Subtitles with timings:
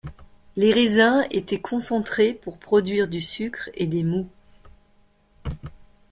[0.55, 4.31] Les raisins étaient concentrés pour produire du sucre et des moûts.